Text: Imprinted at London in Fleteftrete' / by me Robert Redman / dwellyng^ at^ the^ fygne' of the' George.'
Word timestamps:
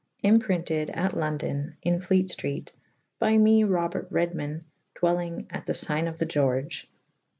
Imprinted 0.23 0.89
at 0.89 1.13
London 1.15 1.77
in 1.83 1.99
Fleteftrete' 1.99 2.71
/ 2.99 3.19
by 3.19 3.37
me 3.37 3.63
Robert 3.63 4.07
Redman 4.09 4.65
/ 4.81 4.95
dwellyng^ 4.99 5.45
at^ 5.49 5.67
the^ 5.67 5.73
fygne' 5.85 6.09
of 6.09 6.17
the' 6.17 6.25
George.' 6.25 6.89